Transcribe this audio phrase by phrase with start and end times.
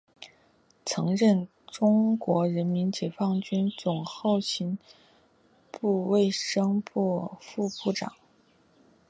[0.83, 4.79] 曾任中国人民解放军总后勤
[5.69, 8.11] 部卫生部副部长。